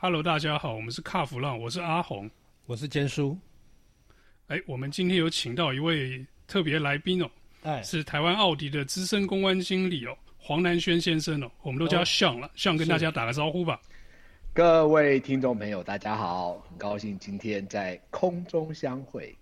[0.00, 2.30] Hello，大家好，我们是卡弗浪，我是阿红，
[2.66, 3.36] 我是坚叔。
[4.46, 7.28] 哎，我们今天有请到一位特别来宾哦，
[7.64, 13.80] 哎，是台湾奥迪的资深公关经理哦，黄南轩先生哦，我们都叫他向了，向、哦、跟大家打个招呼吧。
[14.54, 19.36] 各位听众朋友，大家好，很高兴今天在空中相会。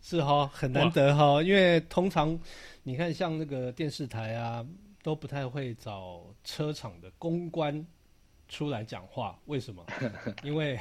[0.00, 2.38] 是哈、哦，很难得哈、哦，因为通常
[2.84, 4.64] 你看像那个电视台啊，
[5.02, 7.84] 都不太会找车厂的公关。
[8.48, 9.84] 出来讲话，为什么？
[10.42, 10.78] 因为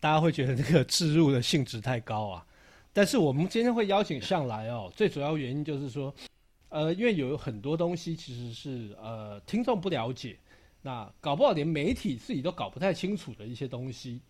[0.00, 2.46] 大家会觉得这个置入的性质太高啊。
[2.92, 6.12] 但是我们今天会邀请向来哦，最主要原因就是说，
[6.68, 10.36] 呃，因为有很多东西其实是呃听众不了解，
[10.82, 14.20] 那搞不好连媒体自己都搞不太清楚的一些东西。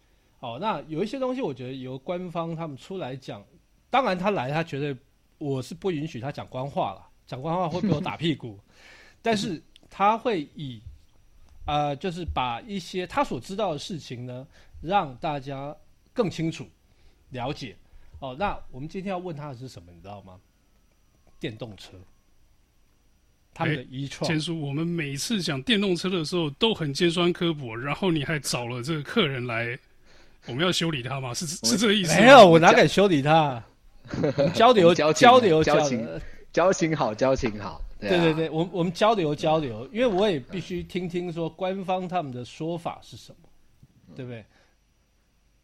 [0.40, 3.42] 哦，那有一些东西我觉得由官方他们出来讲，
[3.88, 4.94] 当然他来他觉得
[5.38, 8.58] 我是不允许他讲官话了，讲官话会被我打屁股，
[9.22, 10.82] 但是他会以。
[11.70, 14.44] 呃，就是把一些他所知道的事情呢，
[14.82, 15.76] 让大家
[16.12, 16.66] 更清楚
[17.30, 17.76] 了解。
[18.18, 20.40] 哦，那我们今天要问他的是什么，你知道吗？
[21.38, 21.92] 电动车，
[23.54, 24.26] 他们的 e-tron。
[24.26, 29.78] 坚叔，我们每次讲电动车的时候都很尖酸刻薄，然后你还找了这个客人来，
[30.46, 31.32] 我们要修理他吗？
[31.32, 32.20] 是是这个意思？
[32.20, 33.62] 没有，我哪敢修理他？
[34.52, 36.04] 交流交流交情
[36.52, 37.80] 交情好，交情好。
[37.98, 43.48] 对，啊、对对对，我我们交流交流，因为我也必须听听说官方他们的说法是什么，
[44.08, 44.44] 嗯、对不对？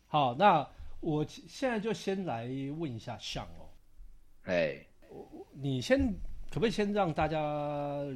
[0.07, 0.69] 好，那
[1.01, 2.47] 我现在就先来
[2.79, 3.67] 问一下向哦，
[4.45, 4.77] 哎，
[5.53, 5.99] 你先
[6.51, 7.41] 可不可以先让大家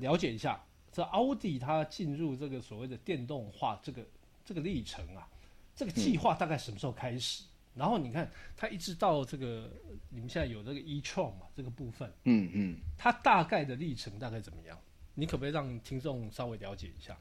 [0.00, 4.02] 了解一下，这奥迪它进入这个所谓的电动化这个
[4.44, 5.26] 这个历程啊，
[5.74, 7.44] 这个计划大概什么时候开始？
[7.44, 9.70] 嗯然后你看，它一直到这个，
[10.08, 14.78] 你们现在有这个 e-tron 嘛，这个部分，嗯嗯，它大概的历程大概怎么样？
[15.14, 17.16] 你可不可以让听众稍微了解一下？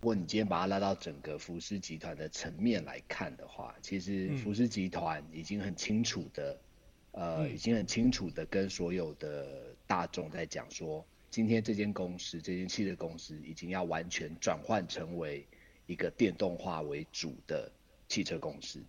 [0.00, 6.58] 如果你今天把它拉到整个福斯集团的层面来看的话，其实福斯集团已经很清楚的，
[7.12, 15.46] 嗯、呃，已经很清楚的跟所有的大众在讲说，今天这间公司，这间汽车公司已经要完全转换成为
[15.86, 17.70] 一个电动化为主的
[18.08, 18.82] 汽车公司。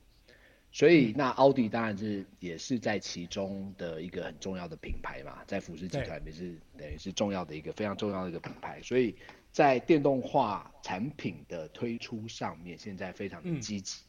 [0.73, 8.81] 所以，那奥迪当然是也是在其中的一个很重要的品牌嘛，在福斯集团也是等于是重要的一个非常重要的一个品牌。
[8.81, 9.13] 所以
[9.51, 14.01] 在电动化产品的推出上面，现在非常的积极。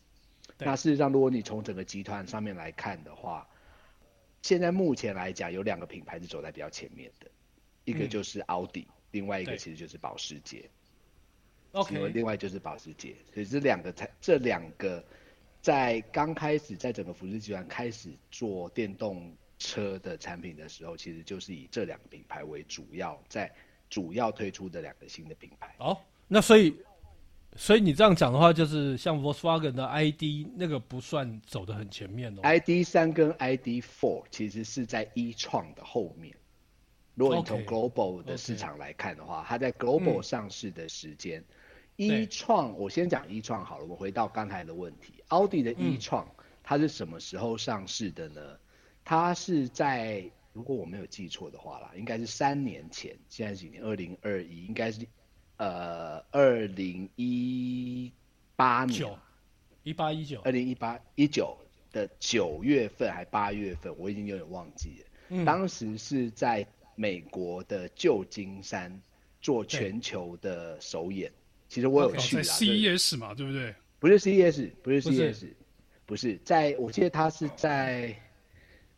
[0.59, 3.45] 那事实上，如果你从整个集团上面来看的话，
[4.41, 7.29] 现在目前来讲，有两个品牌是走在比较前面的，
[7.85, 10.71] 一个就是奥迪，另外一个其实就是保时捷。
[11.73, 15.05] OK，另外就是保时捷，所以这两个才这两个。
[15.63, 23.49] 在刚开始，在整个福斯集团开始做电动车的产品的时候，其实就是以这两个品牌为主要，在
[23.89, 25.73] 主要推出的两个新的品牌。
[25.79, 25.97] 哦，
[26.27, 26.77] 那所以，
[27.55, 32.43] 所以你这样讲的话，就是像 Volkswagen 的 ID 那个不算走得很前面哦。
[32.43, 36.35] ID 三跟 ID Four 其实是在 e-tron 的后面。
[37.15, 39.47] 如果你从 Global 的市场来看的话 okay.
[39.47, 41.39] 它在 Global 上市的时间。
[41.41, 41.45] 嗯
[42.09, 43.85] e-tron，我先讲 e-tron 好了。
[43.85, 46.27] 我回到刚才的问题，奥迪的 e-tron，
[46.63, 48.41] 它是什么时候上市的呢？
[48.43, 48.59] 嗯、
[49.05, 53.17] 它是在，如果我没有记错的话啦，应该是三年前。
[53.29, 53.83] 现在是几年？
[53.83, 55.07] 二零二一，应该是
[55.57, 58.13] 呃二零一
[58.57, 59.19] 八年，
[59.83, 61.57] 一八一九，二零一八一九
[61.91, 65.07] 的九月份还八月份，我已经有点忘记了。
[65.31, 69.01] 嗯、当时是在美国的旧金山
[69.41, 71.33] 做全球的首演。
[71.73, 73.75] 其实我有去啦，CES 嘛，对不对？
[73.99, 75.47] 不是 CES，不是 CES，
[76.05, 76.39] 不是。
[76.45, 78.15] 在，我记得他是在，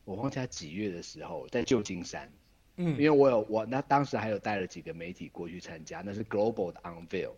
[0.04, 2.28] 我忘记他几月的时候，在旧金山，
[2.76, 7.30] 嗯，因为我有我那当时还有带了几个媒体过去参加，那是 Global 的 Unveil，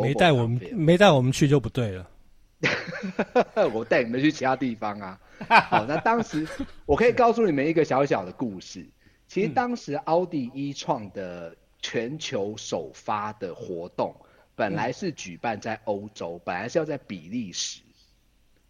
[0.00, 2.08] 没带我们没带我们去就不对了，
[3.74, 5.20] 我带你们去其他地方啊。
[5.70, 6.46] 好，那当时
[6.86, 8.86] 我可以告诉你们一个小小的故事，
[9.26, 14.14] 其实当时奥迪 e-tron 的全球首发的活动。
[14.54, 17.80] 本来是举办在欧洲，嗯，本来是要在比利时，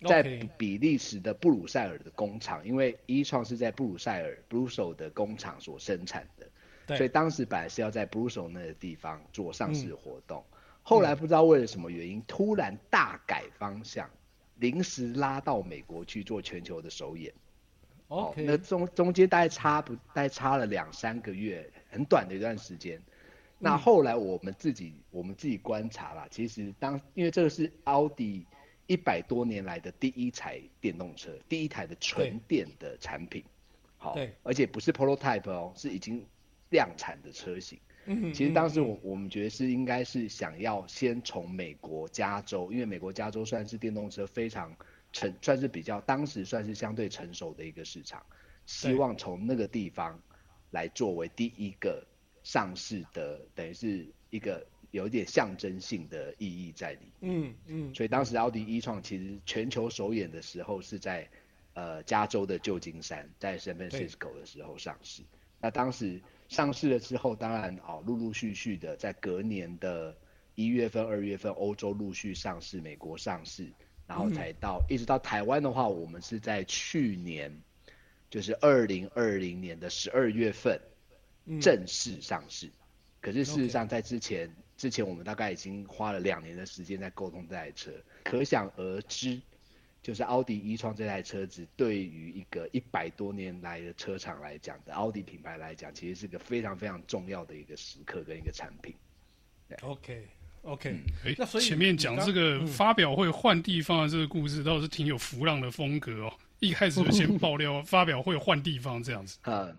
[0.07, 0.23] 在
[0.57, 14.09] 比利时的布鲁塞尔的工厂，因为 e-tron 是在布鲁塞尔 Brussels 的工厂所生产的，所以当时本来是要在 Brussels 那个地方做上市活动，嗯，后来不知道为了什么原因，嗯，突然大改方向，
[14.57, 17.33] 临时拉到美国去做全球的首演。
[18.09, 23.01] OK，那中中间大概差不大概差了两三个月，很短的一段时间。
[23.65, 28.45] 那后来我们自己、嗯、我们自己观察啦，其实当因为这个是奥迪
[28.89, 33.45] 一百多年来的第一台电动车，第一台的纯电的产品，
[33.99, 36.27] 好，而且不是 prototype 哦，是已经
[36.71, 44.75] 量产的车型，嗯，其实当时我我们觉得是应该是想要先从美国加州，因为美国加州算是电动车非常
[45.13, 48.21] 成，算是比较当时算是相对成熟的一个市场，
[48.67, 50.21] 希望从那个地方
[50.73, 52.05] 来作为第一个
[52.43, 57.33] 上市的，等于是一个有一点象征性的意义在里面。
[57.33, 61.29] 嗯嗯，所以当时奥迪一创其实全球首演的时候是在
[61.75, 65.23] 呃加州的旧金山，在 San Francisco 的时候上市。
[65.61, 70.17] 那当时上市了之后，当然哦，陆陆续续的在隔年的
[70.57, 73.73] 一月份、二月份，欧洲陆续上市，美国上市，
[74.07, 77.63] 然后才到、嗯、一直到台湾的话，我们是在去年，
[78.29, 80.81] 就是二零二零年的十二月份
[81.61, 82.67] 正式上市。
[82.67, 82.73] 嗯、
[83.21, 87.93] 可是事实上，在之前.之前，我们大概已经花了两年的时间在沟通这台车，
[88.25, 89.41] 可想而知。
[90.03, 98.93] 就是奥迪 e-tron 这台车子，对于一个一百多年来的车厂来讲的奥迪品牌来讲，其实是个非常非常重要的一个时刻跟一个产品。
[99.83, 100.27] OK
[100.63, 100.91] OK，
[101.25, 106.35] 哎、嗯，那所以前面讲这个发表会换地方的这个故事，倒是挺有浮浪的风格哦。
[106.59, 109.39] 一开始就先 爆料发表会换地方这样子。
[109.45, 109.77] 嗯，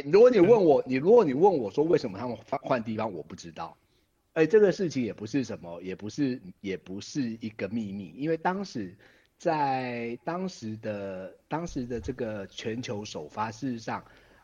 [0.00, 3.76] 你如果你问我，你如果你问我说为什么他们换换地方，我不知道。
[4.32, 8.96] 哎，这个事情也不是什么，也不是，也不是一个秘密，因为当时
[9.36, 14.02] 在当时的当时的这个全球首发，事实上，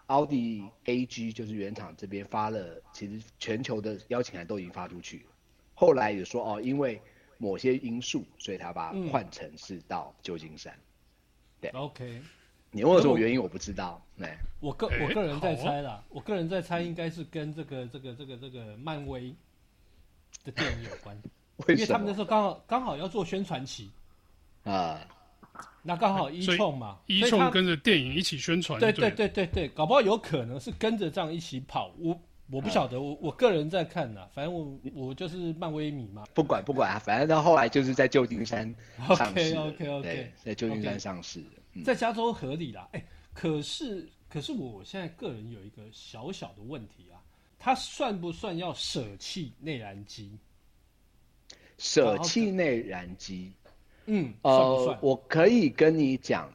[0.09, 5.25] 奥迪 AG 就是原厂这边发了，其实全球的邀请函都已经发出去了。
[5.73, 7.00] 后来也说哦，因为
[7.39, 10.75] 某些因素，所以他把它换成是到旧金山。
[10.75, 12.21] 嗯、对，OK。
[12.70, 14.00] 你问我什么原因，我不知道。
[14.20, 19.35] 哎，我个我个人在猜啦，我个人在猜，应该是跟这个这个这个这个漫威。
[20.44, 21.17] 的电影有关，
[21.69, 23.91] 因为他们那时候刚好刚好要做宣传期
[24.62, 25.00] 啊，
[25.82, 32.19] 那刚好 e-tron 嘛，e-tron 跟着电影一起宣传，对对对对对，搞不好有可能是跟着这样一起跑，我
[32.50, 38.73] 我不晓得，我我个人在看呐，反正我我就是漫威迷嘛，不管不管啊，反正到后来就是在旧金山
[39.17, 41.43] 上市 OK OK OK，在旧金山上市，
[41.85, 47.20] 在加州合理啦，哎，可是可是我现在个人有一个小小的问题啊。
[47.61, 50.38] 他算不算要舍弃内燃机？
[51.76, 53.53] 舍弃内燃机，
[54.06, 56.49] 嗯，呃，我可以跟你讲，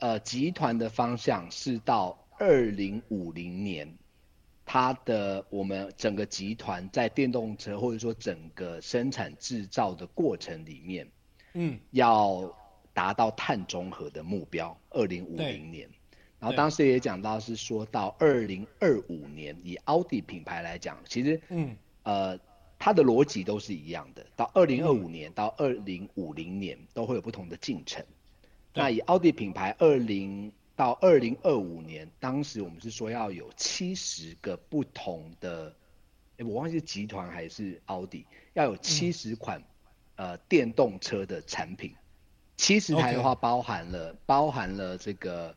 [0.00, 3.90] 呃，集团的方向是到二零五零年，
[4.66, 11.10] 它的我们整个集团在电动车或者说整个生产制造的过程里面，
[11.54, 12.54] 嗯，要
[12.94, 15.86] 达到碳中和的目标，二零五零年。
[16.38, 22.38] 然后当时也讲到是说到二零二五年，以奥迪品牌来讲，其实，嗯，呃，
[22.78, 24.26] 它的逻辑都是一样的。
[24.36, 28.04] 到二零二五年到二零五零年都会有不同的进程。
[28.74, 35.74] 那以奥迪品牌二零到二零二五年，当时我们是说要有七十个不同的，
[36.36, 39.58] 诶，我忘记是集团还是奥迪，要有七十款，
[40.16, 41.94] 嗯，呃电动车的产品。
[42.56, 45.54] 七十台的话，包含了.包含了这个。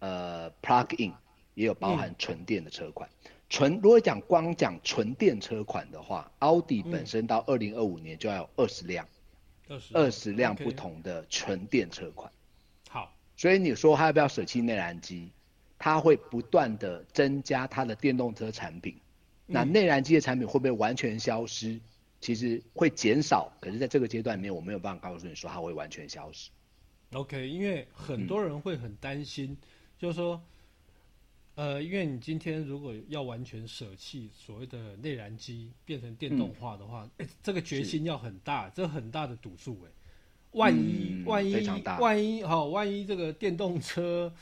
[0.00, 1.12] 呃，plug in
[1.54, 3.10] 也有包含纯电的车款。
[3.48, 9.08] 纯、嗯、如果讲光讲纯电车款的话，奥迪本身到二零二五年就要有二十辆，
[9.92, 12.30] 二十辆不同的纯电车款。
[12.88, 15.32] 好，所以你说它要不要舍弃内燃机？
[15.80, 18.94] 它会不断的增加它的电动车产品。
[19.48, 21.80] 嗯、那内燃机的产品会不会完全消失？
[22.20, 26.50] 其实会减少，可是在这个阶段里面，我没有办法告诉你说它会完全消失。
[27.12, 29.52] OK，因为很多人会很担心。
[29.52, 29.56] 嗯
[29.98, 30.40] 就是说，
[31.56, 37.10] 呃，因为你今天如果要完全舍弃所谓的内燃机，变成电动化的话，
[37.42, 39.90] 这个决心要很大，这很大的赌注哎。
[40.52, 41.66] 万一、嗯、万一
[41.98, 44.32] 万一好、哦，万一这个电动车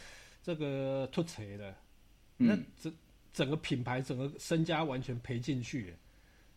[0.43, 1.75] 这个脱轨了，
[2.37, 2.95] 嗯、那整
[3.33, 5.95] 整个品牌整个身家完全赔进去。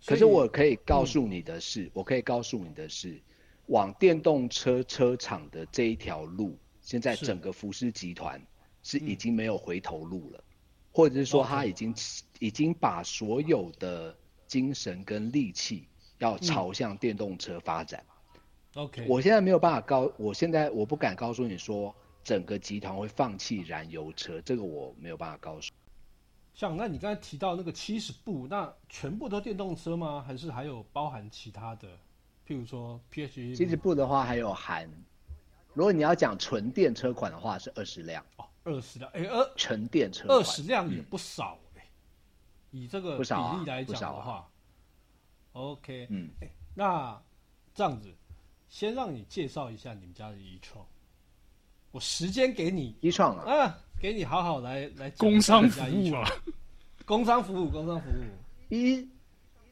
[0.05, 3.21] 可是我可以告诉你的是，嗯、我可以告诉你的是，
[3.67, 8.41] 往电动车车厂的这一条路，现在整个福斯集团。
[8.81, 10.43] 是已经没有回头路了，嗯、
[10.93, 11.93] 或者是说他已经.
[12.39, 14.15] 已经把所有的
[14.47, 15.85] 精神跟力气
[16.19, 18.01] 要朝向电动车发展。
[18.75, 25.69] OK，我现在没有办法告，我现在我不敢告诉你说整个集团会放弃燃油车，这个我没有办法告诉。
[26.59, 30.21] 像那你刚才提到那个七十部，那全部都电动车吗？
[30.27, 31.87] 还是还有包含其他的？
[32.45, 34.89] 譬如说 PHEV 七十部的话还有含，
[35.73, 38.21] 如果你要讲纯电车款的话是二十辆。
[38.35, 41.87] 哦二十辆，哎，二纯电车二十辆也不少哎、
[42.71, 44.47] 嗯，以这个比例来讲的话、啊啊、
[45.53, 47.19] ，OK，嗯，哎，那
[47.73, 48.13] 这样子，
[48.67, 50.83] 先让你介绍一下你们家的 e-tron，
[51.91, 56.25] 我时间给你 e-tron 啊，啊，给你好好来来工商服务啊，
[57.05, 58.73] 工商服务，工商服务。
[58.73, 59.05] 一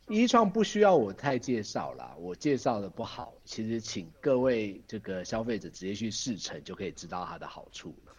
[0.10, 8.14] 一创不需要我太介绍啦，我介绍的不好，其实请各位这个消费者直接去试乘就可以知道它的好处了。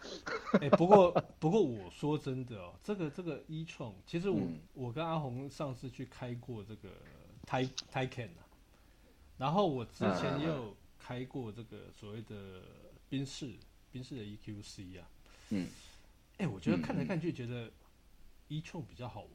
[0.61, 6.89] 欸、不过不过我说真的哦，这个这个一创，其实我、嗯、我跟阿红上次去开过这个
[7.45, 8.41] Taycan 啊，
[9.37, 12.63] 然后我之前也有开过这个所谓的
[13.09, 13.51] 宾士
[13.91, 15.07] 宾士的 EQC 啊，
[15.49, 15.67] 嗯，
[16.39, 17.69] 哎、欸，我觉得看来看去觉得
[18.47, 19.31] 一创比较好玩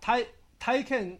[0.00, 0.26] ，Tay
[0.60, 1.18] Taycan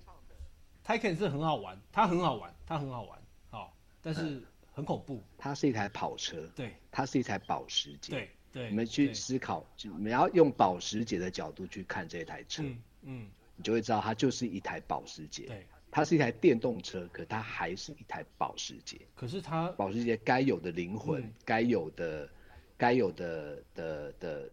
[0.84, 3.18] Taycan 是很好玩，它很好玩，它很好玩，
[3.50, 3.70] 好、哦，
[4.02, 5.22] 但是很恐怖。
[5.38, 8.68] 它是一台跑车，对，它是一台保时捷，对对。
[8.68, 15.46] 你们去思考，就你要用保时捷的角度去看这台车，嗯，嗯，你就会知道它就是一台保时捷。
[15.46, 19.00] 对，它是一台电动车，可它还是一台保时捷。
[19.14, 22.28] 可是它保时捷该有的灵魂，嗯、该有的，
[22.76, 24.50] 该有的的的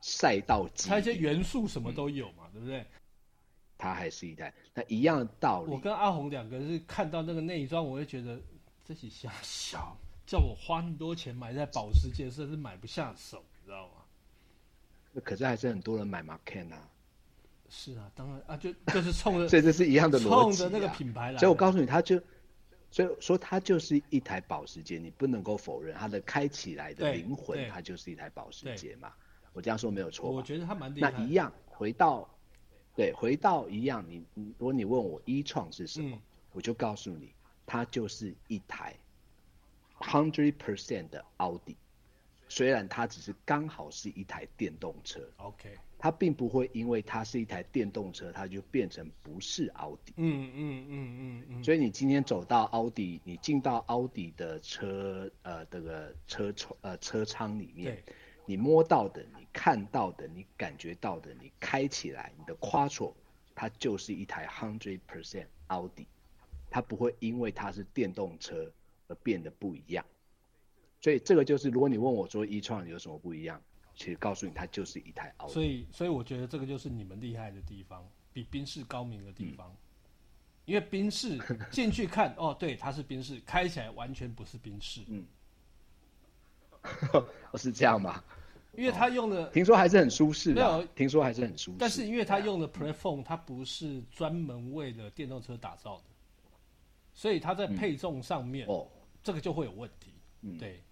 [0.00, 2.86] 赛道机，它一些元素什么都有嘛，嗯、对不对？
[3.78, 5.70] 它还是一代，那一样的道理。
[5.72, 8.40] 我跟阿红两个是看到那个内装，我会觉得
[8.84, 15.20] 这是瞎小，叫我花那么多钱买在保时捷，甚至买不下手，你知道吗？
[15.24, 16.88] 可是还是很多人买 Macan 啊。
[17.68, 21.38] 是啊，当然啊，就就是冲着， 所以这是一样的逻辑、啊，冲着那个品牌来。
[21.38, 22.20] 所以我告诉你，它就，
[22.92, 29.12] 所以说它就是一台保时捷，你不能够否认它的开起来的灵魂，它就是一台保时捷嘛。
[29.52, 30.36] 我这样说没有错吧。
[30.36, 31.10] 我觉得它蛮厉害。
[31.10, 32.28] 那一样回到。
[32.94, 36.20] 对，回到一样，你如果你问我一创是什么，嗯、
[36.52, 37.32] 我就告诉你，
[37.64, 38.94] 它就是一台
[39.98, 41.74] hundred percent 的奥迪，
[42.54, 50.12] 虽然它只是刚好是一台电动车，OK，它并不会因为它是一台电动车，它就变成不是奥迪。
[50.18, 51.64] 嗯嗯嗯嗯嗯。
[51.64, 58.02] 所以你今天走到奥迪，你进到奥迪的车呃这个车窗呃车舱里面。
[58.44, 63.14] 你摸到的，你看到的，你感觉到的，你开起来，你的 Quattro，
[63.54, 66.06] 它就是一台 hundred percent 奥迪，
[66.68, 68.70] 它不会因为它是电动车
[69.08, 70.04] 而变得不一样。
[71.02, 73.60] 所以这个就是，如果你问我说 e-tron 有什么不一样，
[73.96, 75.52] 其实告诉你，它就是一台奥迪。
[75.52, 79.68] 所以，所以我觉得这个就是你们厉害的地方，比宾士高明的地方。
[79.68, 79.76] 嗯、
[80.64, 81.36] 因为宾士
[81.72, 85.02] 进去看，哦，对，它是宾士，开起来完全不是宾士。
[85.08, 85.26] 嗯。
[87.12, 87.26] 哦，
[87.58, 88.22] 是这样吗？
[88.74, 90.54] 因为他用的，听说还是很舒适。
[90.54, 91.76] 没有，听说还是很舒适。
[91.78, 96.04] 但是因为他用的 platform，它不是专门为了电动车打造的，
[97.12, 98.88] 所以它在配重上面，哦，
[99.22, 100.14] 这个就会有问题。
[100.58, 100.82] 对，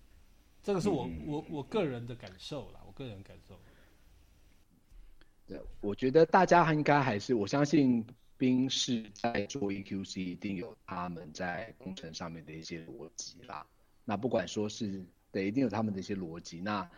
[0.62, 3.58] 这个是我我我个人的感受啦，我个人感受。
[5.46, 13.66] 对，我觉得大家应该还是，我相信宾士在做 EQC 一定有他们在工程上面的一些逻辑啦。
[14.04, 15.04] 那不管说是。
[15.32, 16.60] 对，一定有他们的一些逻辑。
[16.60, 16.90] 那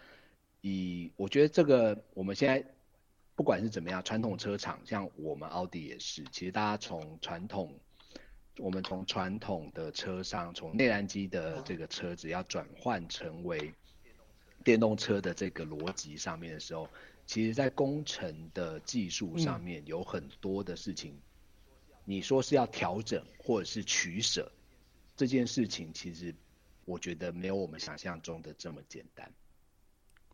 [0.62, 2.64] 以我觉得这个，我们现在
[3.34, 7.78] 不管是怎么样，传统车厂像我们奥迪也是，其实大家从传统，
[8.58, 13.72] 我们从传统的车商，从内燃机的这个车子要转换成为
[14.64, 16.88] 电动车的这个逻辑上面的时候，
[17.26, 21.18] 其实在工程的技术上面有很多的事情，
[22.04, 24.50] 你说是要调整或者是取舍，
[25.16, 26.34] 这件事情其实。
[26.84, 29.32] 我觉得没有我们想象中的这么简单。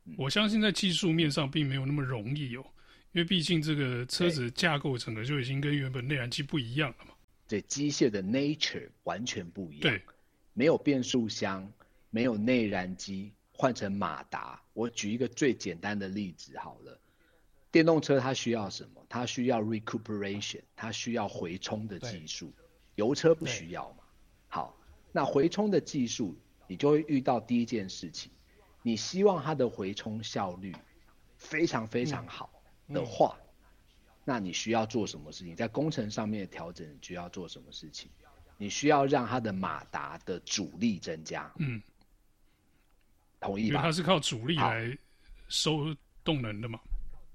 [0.07, 2.65] 嗯、我相信在技术面上并没有那么容易哦，
[3.13, 7.13] 因为毕竟这个车子架构整个就已经跟原本内燃机不一样了嘛。
[7.49, 9.81] 对，机械的 nature 完全不一样。
[9.81, 10.02] 对，
[10.52, 11.73] 没有变速箱，
[12.11, 14.62] 没有内燃机，换成马达。
[14.75, 17.00] 我举一个最简单的例子好了，
[17.73, 19.05] 电动车它需要什么？
[19.09, 22.52] 它需要 recuperation，它需要回充的技术。
[22.95, 24.05] 油车不需要嘛？
[24.49, 24.75] 好。
[25.11, 26.37] 那回充的技术，
[26.67, 28.31] 你就会遇到第一件事情，
[28.83, 30.76] 你希望它的回充效率
[31.38, 32.50] 非常非常好
[32.93, 33.48] 的话，嗯嗯、
[34.28, 35.56] 那你需要做什么事情？
[35.56, 38.11] 在工程上面的调整，你需要做什么事情？
[38.58, 41.50] 你需要让它的马达的阻力增加。
[41.56, 41.82] 嗯，
[43.40, 43.76] 同意吧？
[43.76, 44.99] 因为它是靠阻力来
[45.49, 46.78] 收动能的嘛。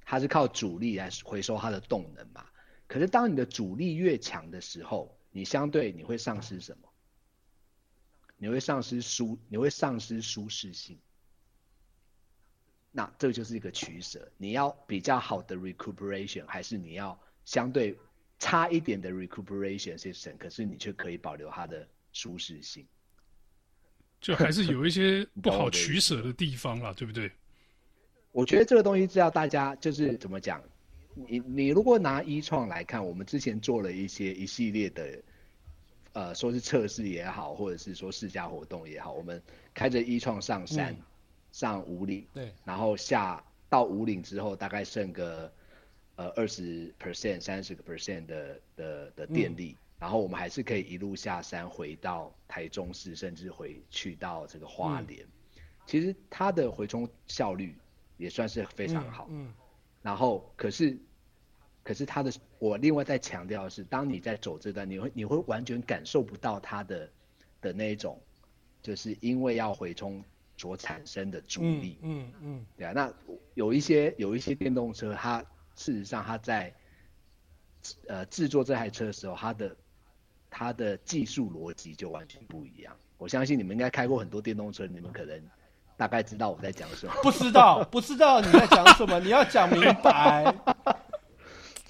[0.06, 2.46] 它是靠阻力来回收它的动能嘛。
[2.86, 6.88] 可是当你的阻力越强的时候，你相对你会丧失什么？
[8.38, 11.00] 你会丧失舒，你会丧失舒适性。
[12.96, 17.98] 那这就是一个取舍，你要比较好的 recuperation，还是你要相对
[18.38, 22.86] 差一点的 recuperation system，可是你却可以保留它的舒适性。
[24.22, 27.32] 就还是有一些 不好取舍的地方啦，对不对？
[28.32, 30.64] 我觉得这个东西是要大家就是怎么讲，
[31.16, 35.22] 你你如果拿 e-tron 来看，我们之前做了一些一系列的。
[36.16, 39.42] 呃，说是测试也好，或者是说试驾活动也好，我们
[39.74, 41.02] 开着 e-tron 上山，嗯、
[41.54, 45.54] 上五岭，对，然后下到五岭之后，大概剩个
[46.16, 55.24] 呃二十 percent、三十个 percent 的的的电力，嗯，然后我们还是可以一路下山回到台中市，甚至回去到这个花莲。
[55.24, 57.78] 嗯，其实它的回充效率
[58.18, 59.28] 也算是非常好。
[59.30, 59.54] 嗯，嗯，
[60.02, 60.98] 然后可是
[61.84, 67.08] 可是它的我另外再强调的是，当你在走这段，你会你会完全感受不到它的
[67.62, 68.20] 的那一种，
[68.82, 70.24] 就是因为要回充。
[70.64, 73.12] 所产生的阻力，嗯嗯，嗯，对啊，那
[73.54, 75.44] 有一些有一些电动车，它
[75.76, 76.74] 事实上它在
[78.08, 79.76] 呃制作这台车的时候，它的
[80.50, 82.96] 它的技术逻辑就完全不一样。
[83.18, 85.38] 我相信你们应该开过很多电动车，你们可能
[85.98, 87.14] 大概知道我在讲什么。
[87.22, 90.56] 不知道，不知道你在讲什么，你要讲明白。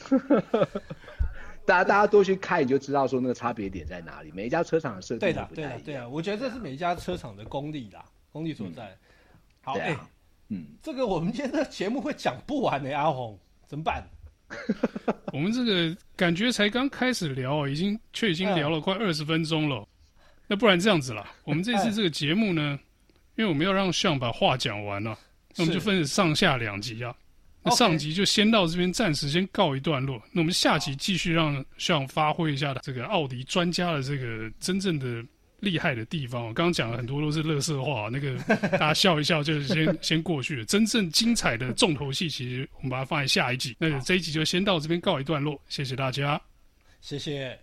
[1.63, 4.31] 大家大家多去开，你就知道说那个差别点在哪里。
[4.31, 8.03] 每一家车厂的设计，对的，对的，对啊，我觉得这是每一家车厂的功力啦。
[8.33, 8.97] 功力所在，嗯、
[9.61, 9.97] 好哎、啊欸，
[10.49, 14.03] 嗯，这个我们今天的节目会讲不完的、欸，阿红怎么办？
[15.31, 19.87] 我们这个感觉才刚开始聊，已经却已经聊了快二十分钟了。
[20.47, 22.77] 那不然这样子啦， 我们这次这个节目呢，
[23.35, 25.17] 因为我们要让 Sean 把话讲完了，
[25.55, 27.15] 那我们就分成上下两集啊。
[27.61, 30.21] 那上集就先到这边，暂时先告一段落。
[30.31, 35.23] 那我们下集继续让 Sean 发挥一下的这个奥迪专家的这个真正的。
[35.63, 38.35] 厉害的地方，我刚刚讲了很多都是乐色话，那个
[38.77, 40.65] 大家笑一笑就是先 先过去了。
[40.65, 43.75] 真正精彩的重头戏，其实我们把它放在下一集。
[43.79, 46.41] 那这一集就先到这边告一段落，谢谢大家，
[46.99, 47.62] 谢谢。